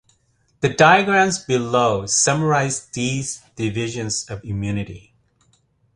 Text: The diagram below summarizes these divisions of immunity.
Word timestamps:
The 0.61 0.69
diagram 0.69 1.29
below 1.47 2.07
summarizes 2.07 2.87
these 2.87 3.43
divisions 3.55 4.27
of 4.31 4.43
immunity. 4.43 5.13